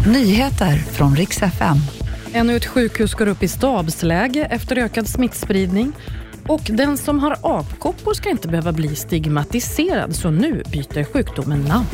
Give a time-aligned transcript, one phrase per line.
[0.00, 1.76] Nyheter från riks FM.
[2.32, 5.92] Ännu ett sjukhus går upp i stabsläge efter ökad smittspridning.
[6.46, 11.86] Och den som har apkoppor ska inte behöva bli stigmatiserad, så nu byter sjukdomen namn.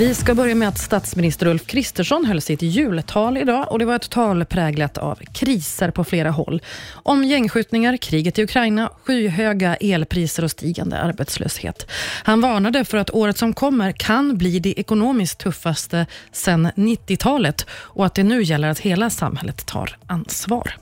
[0.00, 3.96] Vi ska börja med att statsminister Ulf Kristersson höll sitt jultal idag och det var
[3.96, 6.62] ett tal präglat av kriser på flera håll.
[6.92, 11.90] Om gängskjutningar, kriget i Ukraina, skyhöga elpriser och stigande arbetslöshet.
[12.24, 18.06] Han varnade för att året som kommer kan bli det ekonomiskt tuffaste sedan 90-talet och
[18.06, 20.76] att det nu gäller att hela samhället tar ansvar.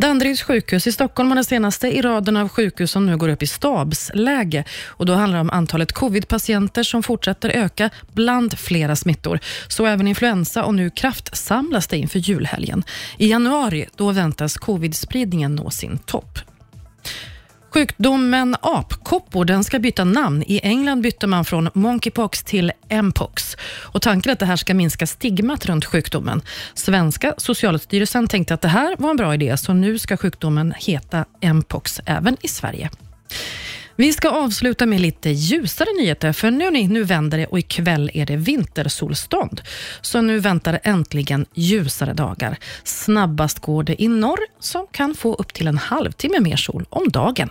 [0.00, 3.42] Danderyds sjukhus i Stockholm var det senaste i raden av sjukhus som nu går upp
[3.42, 4.64] i stabsläge.
[4.86, 9.40] Och då handlar det om antalet covid-patienter som fortsätter öka bland flera smittor.
[9.68, 12.82] Så även influensa och nu kraftsamlas det inför julhelgen.
[13.16, 16.38] I januari då väntas covid-spridningen nå sin topp.
[17.80, 20.42] Sjukdomen apkoppor den ska byta namn.
[20.46, 23.56] I England bytte man från monkeypox till mpox.
[23.82, 26.42] Och tanken är att det här ska minska stigmat runt sjukdomen.
[26.74, 31.24] Svenska Socialstyrelsen tänkte att det här var en bra idé, så nu ska sjukdomen heta
[31.42, 32.90] mpox även i Sverige.
[33.96, 38.26] Vi ska avsluta med lite ljusare nyheter, för nu, nu vänder det och ikväll är
[38.26, 39.60] det vintersolstånd.
[40.00, 42.56] Så nu väntar äntligen ljusare dagar.
[42.84, 47.08] Snabbast går det i norr, som kan få upp till en halvtimme mer sol om
[47.08, 47.50] dagen.